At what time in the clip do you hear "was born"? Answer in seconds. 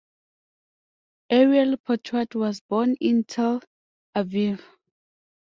2.33-2.95